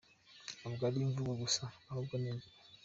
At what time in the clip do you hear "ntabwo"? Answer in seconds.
0.59-0.81